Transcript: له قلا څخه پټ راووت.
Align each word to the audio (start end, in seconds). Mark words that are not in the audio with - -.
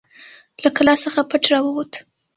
له 0.63 0.69
قلا 0.77 0.93
څخه 1.03 1.21
پټ 1.29 1.43
راووت. 1.51 1.93